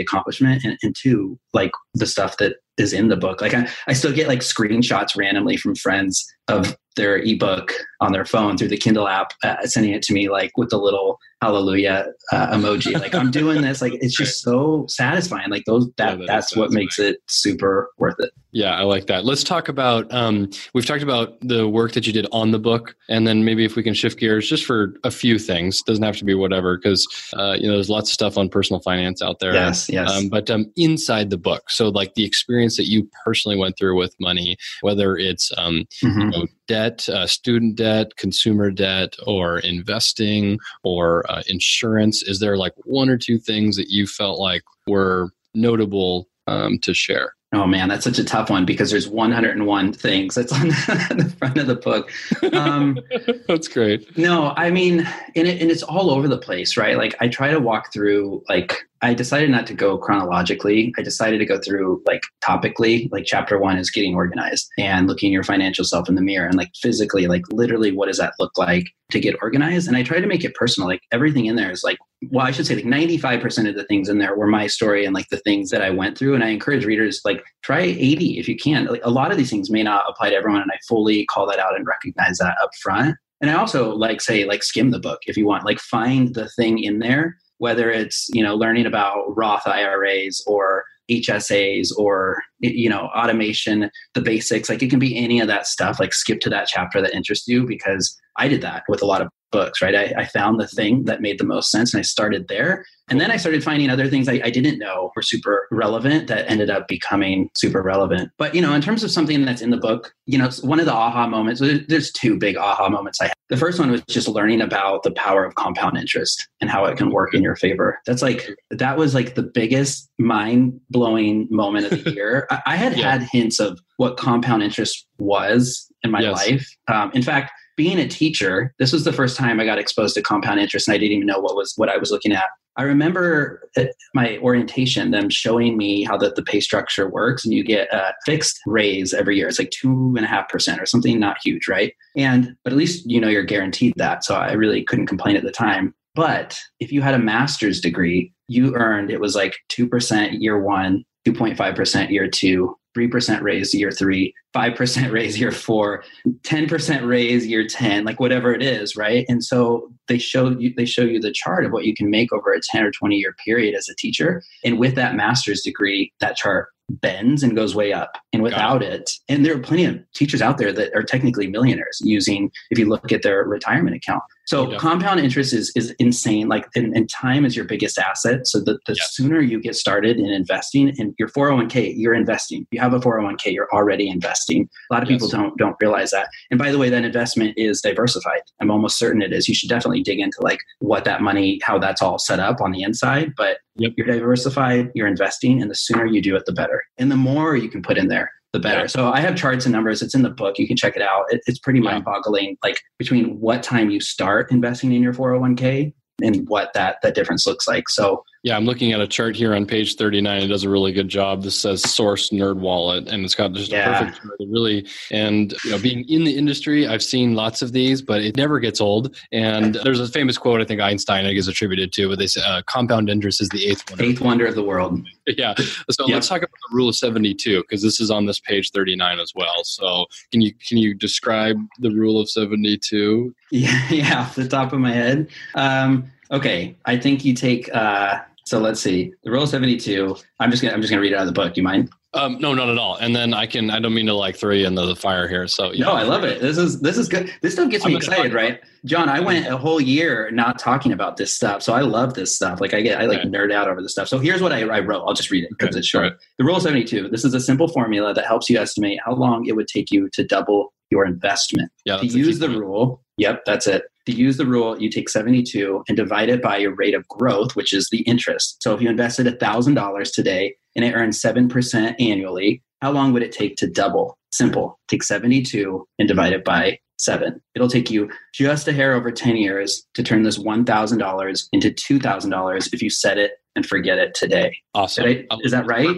[0.00, 3.40] accomplishment and, and two like the stuff that is in the book.
[3.40, 8.24] Like I, I still get like screenshots randomly from friends of their ebook on their
[8.24, 12.06] phone through the Kindle app, uh, sending it to me like with the little hallelujah
[12.32, 12.98] uh, emoji.
[12.98, 13.80] Like I'm doing this.
[13.80, 15.50] Like it's just so satisfying.
[15.50, 18.30] Like those that, yeah, that that's what makes it super worth it.
[18.52, 19.24] Yeah, I like that.
[19.24, 20.12] Let's talk about.
[20.12, 23.64] Um, we've talked about the work that you did on the book, and then maybe
[23.64, 25.80] if we can shift gears just for a few things.
[25.82, 28.80] Doesn't have to be whatever, because uh, you know there's lots of stuff on personal
[28.80, 29.54] finance out there.
[29.54, 30.10] Yes, yes.
[30.10, 33.96] Um, but um, inside the book, so like the experience that you personally went through
[33.96, 36.20] with money, whether it's um, mm-hmm.
[36.20, 42.22] you know, debt, uh, student debt, consumer debt, or investing, or uh, insurance.
[42.22, 46.92] Is there like one or two things that you felt like were notable um, to
[46.92, 47.34] share?
[47.52, 51.58] Oh man, that's such a tough one because there's 101 things that's on the front
[51.58, 52.12] of the book.
[52.52, 52.98] Um,
[53.48, 54.16] that's great.
[54.16, 55.00] No, I mean,
[55.34, 56.96] and, it, and it's all over the place, right?
[56.96, 60.92] Like I try to walk through like I decided not to go chronologically.
[60.98, 63.10] I decided to go through like topically.
[63.10, 66.56] Like chapter one is getting organized and looking your financial self in the mirror and
[66.56, 69.88] like physically, like literally, what does that look like to get organized?
[69.88, 70.86] And I try to make it personal.
[70.86, 71.98] Like everything in there is like,
[72.30, 75.14] well, I should say like 95% of the things in there were my story and
[75.14, 76.34] like the things that I went through.
[76.34, 78.84] And I encourage readers like try 80 if you can.
[78.84, 80.60] Like a lot of these things may not apply to everyone.
[80.60, 83.16] And I fully call that out and recognize that up front.
[83.40, 86.50] And I also like say like skim the book if you want, like find the
[86.50, 92.88] thing in there whether it's you know learning about Roth IRAs or HSAs or you
[92.88, 94.68] know automation, the basics.
[94.68, 96.00] Like it can be any of that stuff.
[96.00, 99.22] Like skip to that chapter that interests you because I did that with a lot
[99.22, 99.82] of books.
[99.82, 102.84] Right, I, I found the thing that made the most sense, and I started there,
[103.10, 106.48] and then I started finding other things I, I, didn't know were super relevant that
[106.48, 108.30] ended up becoming super relevant.
[108.38, 110.78] But, you know, in terms of something that's in the book, you know, it's one
[110.78, 113.34] of the aha moments, there's two big aha moments I had.
[113.48, 116.96] The first one was just learning about the power of compound interest and how it
[116.96, 117.98] can work in your favor.
[118.06, 122.46] That's like, that was like the biggest mind blowing moment of the year.
[122.48, 123.10] I, I had yeah.
[123.10, 126.36] had hints of what compound interest was in my yes.
[126.36, 126.76] life.
[126.86, 130.22] Um, in fact, being a teacher, this was the first time I got exposed to
[130.22, 132.44] compound interest and I didn't even know what was what I was looking at.
[132.76, 137.52] I remember at my orientation, them showing me how the, the pay structure works, and
[137.52, 139.48] you get a fixed raise every year.
[139.48, 141.92] It's like two and a half percent or something not huge, right?
[142.16, 144.24] And but at least you know you're guaranteed that.
[144.24, 145.94] So I really couldn't complain at the time.
[146.14, 150.58] But if you had a master's degree, you earned it was like two percent year
[150.60, 156.02] one, 2.5% year two, 3% raise year three, 5% raise year four,
[156.42, 159.24] 10% raise year 10, like whatever it is, right?
[159.28, 162.32] And so they show you they show you the chart of what you can make
[162.32, 164.42] over a 10 or 20 year period as a teacher.
[164.64, 168.18] And with that master's degree, that chart bends and goes way up.
[168.32, 168.92] And without it.
[168.92, 172.78] it, and there are plenty of teachers out there that are technically millionaires using, if
[172.78, 174.22] you look at their retirement account.
[174.50, 176.48] So compound interest is is insane.
[176.48, 178.48] Like and, and time is your biggest asset.
[178.48, 182.66] So the, the sooner you get started in investing in your 401k, you're investing.
[182.72, 184.68] You have a 401k, you're already investing.
[184.90, 185.20] A lot of yes.
[185.20, 186.30] people don't don't realize that.
[186.50, 188.40] And by the way, that investment is diversified.
[188.60, 189.48] I'm almost certain it is.
[189.48, 192.72] You should definitely dig into like what that money, how that's all set up on
[192.72, 193.32] the inside.
[193.36, 193.92] But yep.
[193.96, 196.79] you're diversified, you're investing, and the sooner you do it, the better.
[196.98, 198.80] And the more you can put in there, the better.
[198.80, 198.86] Yeah.
[198.86, 200.02] So I have charts and numbers.
[200.02, 200.58] It's in the book.
[200.58, 201.24] You can check it out.
[201.28, 205.92] It, it's pretty mind boggling, like between what time you start investing in your 401k
[206.22, 207.88] and what that that difference looks like.
[207.88, 210.42] So yeah, I'm looking at a chart here on page 39.
[210.42, 211.42] It does a really good job.
[211.42, 213.90] This says source nerd wallet, and it's got just yeah.
[213.90, 214.38] a perfect chart.
[214.48, 218.38] Really, and you know, being in the industry, I've seen lots of these, but it
[218.38, 219.14] never gets old.
[219.30, 222.62] And there's a famous quote I think Einstein is attributed to, but they say uh,
[222.62, 224.04] compound interest is the eighth wonder.
[224.04, 225.06] Eighth wonder of the world.
[225.26, 225.54] yeah.
[225.90, 226.14] So yep.
[226.14, 229.32] let's talk about the rule of 72 because this is on this page 39 as
[229.34, 229.64] well.
[229.64, 233.34] So can you can you describe the rule of 72?
[233.52, 235.28] Yeah, yeah, off the top of my head.
[235.56, 237.68] Um, okay, I think you take.
[237.74, 239.14] Uh, so let's see.
[239.22, 240.16] The rule 72.
[240.40, 241.54] I'm just gonna I'm just gonna read it out of the book.
[241.54, 241.88] Do you mind?
[242.14, 242.96] Um, no, not at all.
[242.96, 245.46] And then I can I don't mean to like throw you into the fire here.
[245.46, 245.84] So yeah.
[245.84, 246.40] No, I love it.
[246.40, 247.32] This is this is good.
[247.42, 248.60] This stuff gets me excited, right?
[248.84, 251.62] John, I went a whole year not talking about this stuff.
[251.62, 252.60] So I love this stuff.
[252.60, 253.28] Like I get I like okay.
[253.28, 254.08] nerd out over this stuff.
[254.08, 255.04] So here's what I, I wrote.
[255.06, 255.78] I'll just read it because okay.
[255.78, 256.14] it's short.
[256.38, 257.08] The rule 72.
[257.08, 260.08] This is a simple formula that helps you estimate how long it would take you
[260.14, 261.70] to double your investment.
[261.84, 262.58] Yeah, to use the point.
[262.58, 266.58] rule, yep, that's it to use the rule, you take 72 and divide it by
[266.58, 268.62] your rate of growth, which is the interest.
[268.62, 273.32] So if you invested $1,000 today and it earns 7% annually, how long would it
[273.32, 274.18] take to double?
[274.32, 274.78] Simple.
[274.88, 277.40] Take 72 and divide it by seven.
[277.54, 282.72] It'll take you just a hair over 10 years to turn this $1,000 into $2,000
[282.72, 284.56] if you set it and forget it today.
[284.74, 285.04] Awesome.
[285.04, 285.96] I, is that right?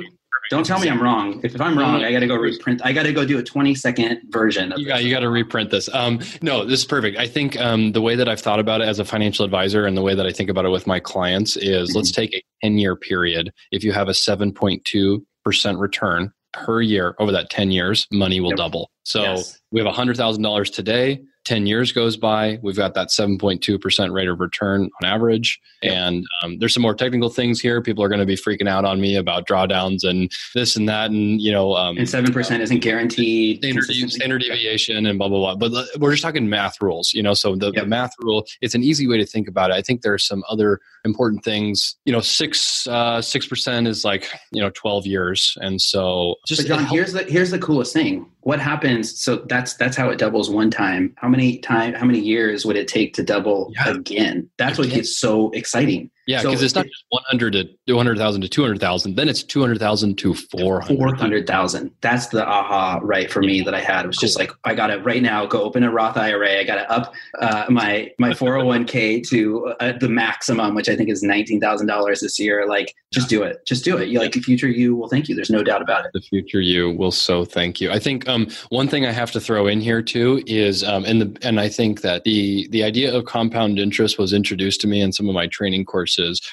[0.53, 1.41] Don't tell me I'm wrong.
[1.43, 2.83] If, if I'm wrong, I got to go reprint.
[2.85, 4.75] I got to go do a 20 second version.
[4.77, 5.89] you got you got to reprint this.
[5.95, 7.17] Um, no, this is perfect.
[7.17, 9.97] I think um, the way that I've thought about it as a financial advisor and
[9.97, 11.97] the way that I think about it with my clients is mm-hmm.
[11.97, 13.51] let's take a 10 year period.
[13.71, 18.51] If you have a 7.2 percent return per year over that 10 years, money will
[18.51, 18.59] yep.
[18.59, 18.91] double.
[19.05, 19.59] So yes.
[19.71, 21.23] we have $100,000 today.
[21.45, 25.61] 10 years goes by, we've got that 7.2% rate of return on average.
[25.83, 27.83] And um, there's some more technical things here.
[27.83, 31.11] People are going to be freaking out on me about drawdowns and this and that.
[31.11, 33.59] And, you know, um, and 7% isn't guaranteed.
[33.59, 35.69] Standard, standard deviation and blah, blah, blah.
[35.69, 38.83] But we're just talking math rules, you know, so the, the, math rule, it's an
[38.83, 39.75] easy way to think about it.
[39.75, 44.29] I think there are some other important things, you know, six, uh, 6% is like,
[44.53, 45.59] you know, 12 years.
[45.61, 49.97] And so just, John, here's the, here's the coolest thing what happens so that's that's
[49.97, 53.23] how it doubles one time how many time how many years would it take to
[53.23, 53.91] double yeah.
[53.91, 54.91] again that's again.
[54.91, 59.17] what gets so exciting yeah, because so it's not just 100 to 200,000 to 200,000.
[59.17, 60.97] Then it's 200,000 to 400,000.
[60.97, 61.91] 400,000.
[62.01, 64.05] That's the aha right for me that I had.
[64.05, 64.29] It was cool.
[64.29, 66.61] just like, I got to right now go open a Roth IRA.
[66.61, 71.11] I got to up uh, my, my 401k to uh, the maximum, which I think
[71.11, 72.69] is $19,000 this year.
[72.69, 73.67] Like, just do it.
[73.67, 74.09] Just do it.
[74.09, 75.35] You like the future you will thank you.
[75.35, 76.13] There's no doubt about it.
[76.15, 77.91] The future you will so thank you.
[77.91, 81.21] I think um, one thing I have to throw in here too is, um, and
[81.21, 85.01] the, and I think that the, the idea of compound interest was introduced to me
[85.01, 86.12] in some of my training courses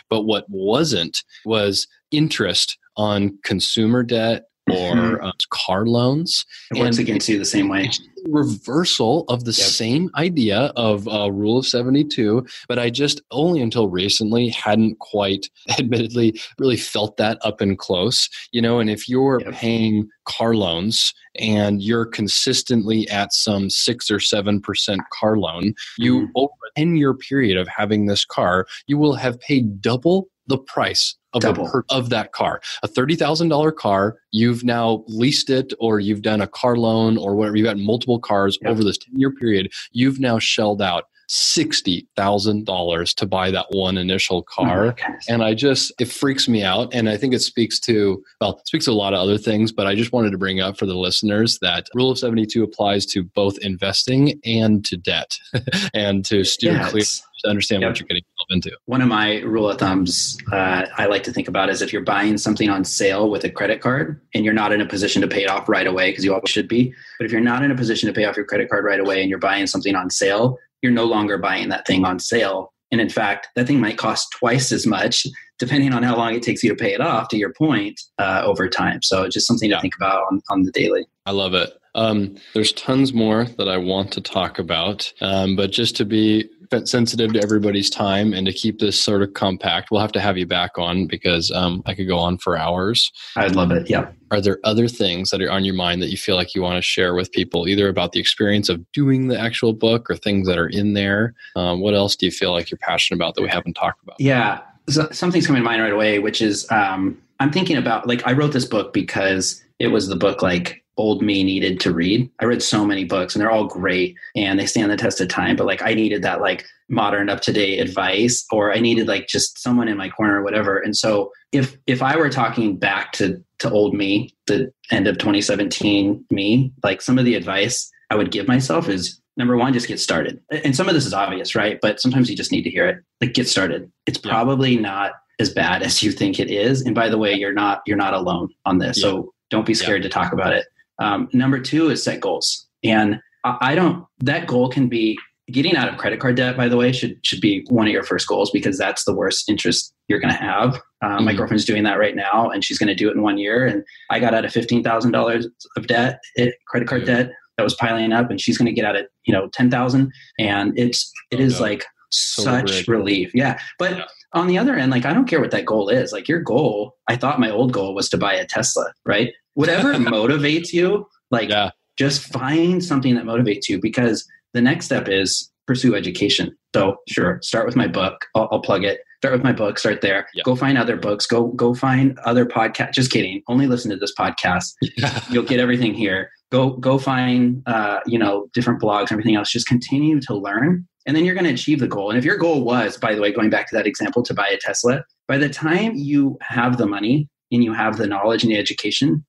[0.10, 5.26] But what wasn't was interest on consumer debt or mm-hmm.
[5.26, 6.45] uh, car loans.
[6.72, 7.89] It works and against you the same way.
[8.28, 9.67] Reversal of the yep.
[9.67, 15.50] same idea of uh, Rule of 72, but I just only until recently hadn't quite,
[15.80, 18.30] admittedly, really felt that up and close.
[18.52, 19.54] You know, and if you're yep.
[19.54, 26.22] paying car loans and you're consistently at some six or seven percent car loan, you
[26.22, 26.32] mm-hmm.
[26.36, 31.15] over 10 year period of having this car, you will have paid double the price
[31.34, 32.60] of, a, of that car.
[32.82, 37.55] A $30,000 car, you've now leased it or you've done a car loan or whatever,
[37.55, 38.71] you've got multiple cars yep.
[38.71, 44.43] over this 10 year period, you've now shelled out $60,000 to buy that one initial
[44.43, 44.95] car.
[44.99, 46.93] Oh and I just, it freaks me out.
[46.93, 49.71] And I think it speaks to, well, it speaks to a lot of other things,
[49.71, 53.05] but I just wanted to bring up for the listeners that Rule of 72 applies
[53.07, 55.37] to both investing and to debt
[55.93, 57.91] and to steer yeah, clear to understand yep.
[57.91, 58.71] what you're getting into.
[58.85, 62.03] One of my rule of thumbs uh, I like to think about is if you're
[62.03, 65.27] buying something on sale with a credit card and you're not in a position to
[65.27, 67.71] pay it off right away, because you always should be, but if you're not in
[67.71, 70.09] a position to pay off your credit card right away and you're buying something on
[70.09, 72.73] sale, you're no longer buying that thing on sale.
[72.91, 75.27] And in fact, that thing might cost twice as much,
[75.59, 78.41] depending on how long it takes you to pay it off, to your point, uh,
[78.43, 79.01] over time.
[79.03, 81.05] So just something to think about on, on the daily.
[81.25, 81.71] I love it.
[81.95, 86.49] Um, there's tons more that I want to talk about, um, but just to be
[86.86, 90.38] sensitive to everybody's time and to keep this sort of compact, we'll have to have
[90.38, 93.12] you back on because um, I could go on for hours.
[93.36, 93.89] I'd love it.
[93.89, 94.12] Yeah.
[94.32, 96.75] Are there other things that are on your mind that you feel like you want
[96.75, 100.47] to share with people, either about the experience of doing the actual book or things
[100.47, 101.34] that are in there?
[101.55, 104.19] Um, what else do you feel like you're passionate about that we haven't talked about?
[104.19, 104.62] Yeah.
[104.89, 108.34] So something's coming to mind right away, which is um, I'm thinking about like I
[108.34, 112.29] wrote this book because it was the book like old me needed to read.
[112.41, 115.29] I read so many books and they're all great and they stand the test of
[115.29, 119.07] time, but like I needed that like modern up to date advice or I needed
[119.07, 120.77] like just someone in my corner or whatever.
[120.77, 125.17] And so if if I were talking back to to old me, the end of
[125.17, 129.88] 2017 me, like some of the advice I would give myself is number one, just
[129.88, 130.41] get started.
[130.51, 131.79] And some of this is obvious, right?
[131.81, 132.97] But sometimes you just need to hear it.
[133.21, 133.89] Like get started.
[134.05, 136.81] It's probably not as bad as you think it is.
[136.81, 138.97] And by the way, you're not you're not alone on this.
[138.97, 139.03] Yeah.
[139.03, 140.09] So don't be scared yeah.
[140.09, 140.65] to talk about it.
[140.99, 142.67] Um, number two is set goals.
[142.83, 145.17] And I don't, that goal can be
[145.51, 148.03] getting out of credit card debt, by the way, should, should be one of your
[148.03, 150.75] first goals because that's the worst interest you're going to have.
[151.01, 151.25] Um, mm-hmm.
[151.25, 153.65] My girlfriend's doing that right now and she's going to do it in one year.
[153.65, 155.45] And I got out of $15,000
[155.77, 157.13] of debt, it, credit card mm-hmm.
[157.13, 160.12] debt that was piling up and she's going to get out at, you know, 10,000.
[160.38, 161.65] And it's, it oh, is no.
[161.65, 163.31] like so such relief.
[163.33, 163.59] Yeah.
[163.77, 164.05] But yeah.
[164.33, 166.12] on the other end, like, I don't care what that goal is.
[166.12, 169.33] Like your goal, I thought my old goal was to buy a Tesla, right?
[169.60, 171.72] Whatever motivates you, like yeah.
[171.98, 176.56] just find something that motivates you because the next step is pursue education.
[176.74, 178.26] So sure, start with my book.
[178.36, 179.02] I'll, I'll plug it.
[179.17, 179.78] Start with my book.
[179.78, 180.28] Start there.
[180.34, 180.43] Yeah.
[180.45, 181.26] Go find other books.
[181.26, 182.93] Go go find other podcasts.
[182.93, 183.41] Just kidding.
[183.50, 184.72] Only listen to this podcast.
[185.30, 186.30] You'll get everything here.
[186.54, 189.52] Go go find uh, you know different blogs and everything else.
[189.52, 192.10] Just continue to learn, and then you're going to achieve the goal.
[192.10, 194.48] And if your goal was, by the way, going back to that example, to buy
[194.48, 198.52] a Tesla, by the time you have the money and you have the knowledge and
[198.54, 199.26] the education,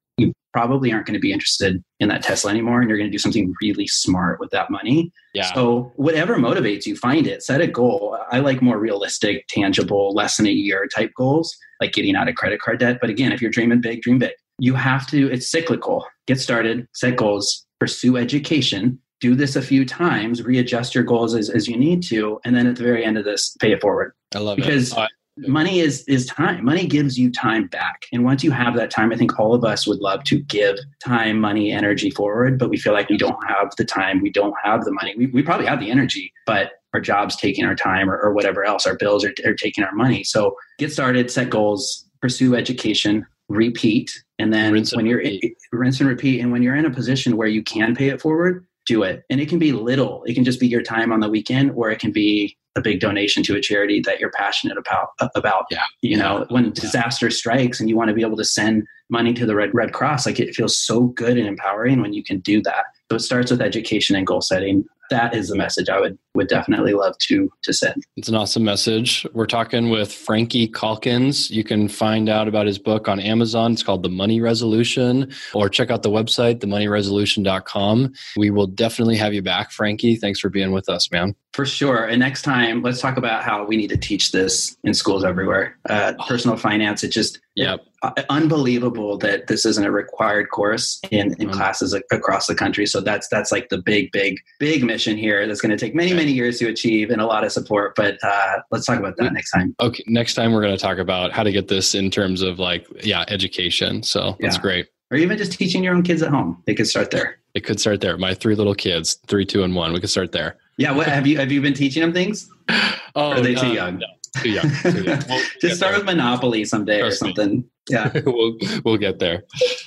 [0.53, 3.19] probably aren't going to be interested in that Tesla anymore and you're going to do
[3.19, 5.13] something really smart with that money.
[5.35, 5.53] Yeah.
[5.55, 8.19] So whatever motivates you, find it, set a goal.
[8.31, 12.35] I like more realistic, tangible, less than a year type goals, like getting out of
[12.35, 12.99] credit card debt.
[13.01, 14.33] But again, if you're dreaming big, dream big.
[14.59, 16.07] You have to, it's cyclical.
[16.27, 21.49] Get started, set goals, pursue education, do this a few times, readjust your goals as,
[21.49, 24.13] as you need to, and then at the very end of this, pay it forward.
[24.35, 24.95] I love because it.
[24.97, 25.09] Because
[25.49, 26.65] money is is time.
[26.65, 28.07] Money gives you time back.
[28.13, 30.77] And once you have that time i think all of us would love to give
[31.05, 34.21] time money energy forward but we feel like we don't have the time.
[34.21, 35.15] We don't have the money.
[35.17, 38.65] We, we probably have the energy but our jobs taking our time or, or whatever
[38.65, 40.25] else our bills are, are taking our money.
[40.25, 45.41] So get started set goals pursue education repeat and then rinse when you're in,
[45.73, 46.41] rinse and repeat.
[46.41, 49.25] And when you're in a position where you can pay it forward do it.
[49.31, 50.23] And it can be little.
[50.25, 53.01] It can just be your time on the weekend or it can be a big
[53.01, 55.67] donation to a charity that you're passionate about about.
[55.71, 55.85] Yeah.
[56.03, 59.45] You know when disaster strikes and you want to be able to send money to
[59.45, 62.63] the red red cross like it feels so good and empowering when you can do
[62.63, 62.85] that.
[63.11, 66.49] So it starts with education and goal setting that is the message I would would
[66.49, 68.07] definitely love to to send.
[68.17, 69.27] It's an awesome message.
[69.33, 71.51] We're talking with Frankie Calkins.
[71.51, 73.73] You can find out about his book on Amazon.
[73.73, 78.13] It's called The Money Resolution, or check out the website, themoneyresolution.com.
[78.37, 80.17] We will definitely have you back, Frankie.
[80.17, 81.35] Thanks for being with us, man.
[81.53, 82.05] For sure.
[82.07, 85.77] And next time, let's talk about how we need to teach this in schools everywhere.
[85.89, 87.81] Uh, personal finance, it just yep.
[88.03, 91.51] Uh, unbelievable that this isn't a required course in, in mm-hmm.
[91.51, 92.87] classes across the country.
[92.87, 95.47] So that's that's like the big, big, big mission here.
[95.47, 97.95] That's going to take many, many years to achieve and a lot of support.
[97.97, 99.75] But uh, let's talk about that next time.
[99.81, 102.59] Okay, next time we're going to talk about how to get this in terms of
[102.59, 104.03] like yeah, education.
[104.03, 104.63] So that's yeah.
[104.63, 104.87] great.
[105.11, 106.63] Or even just teaching your own kids at home.
[106.67, 107.39] They could start there.
[107.55, 108.17] It could start there.
[108.17, 109.93] My three little kids, three, two, and one.
[109.93, 110.57] We could start there.
[110.79, 110.93] Yeah.
[110.93, 112.49] What have you have you been teaching them things?
[113.17, 113.99] Oh, or are they too young?
[113.99, 114.07] No.
[114.39, 114.71] Too young.
[114.83, 115.23] Too young.
[115.29, 116.01] We'll Just start there.
[116.01, 117.57] with Monopoly someday Trust or something.
[117.59, 117.65] Me.
[117.89, 118.11] Yeah.
[118.27, 119.43] we'll we'll get there.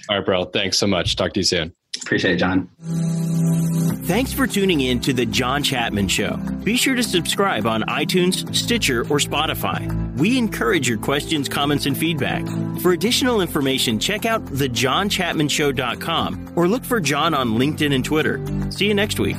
[0.09, 0.43] All right, bro.
[0.45, 1.15] Thanks so much.
[1.15, 1.73] Talk to you soon.
[2.01, 2.69] Appreciate it, John.
[4.05, 6.35] Thanks for tuning in to the John Chapman Show.
[6.63, 9.87] Be sure to subscribe on iTunes, Stitcher, or Spotify.
[10.17, 12.45] We encourage your questions, comments, and feedback.
[12.81, 18.41] For additional information, check out thejohnchapmanshow.com or look for John on LinkedIn and Twitter.
[18.71, 19.37] See you next week.